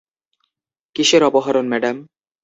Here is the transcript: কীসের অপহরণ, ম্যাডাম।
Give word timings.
কীসের 0.95 1.21
অপহরণ, 1.23 1.65
ম্যাডাম। 1.69 1.95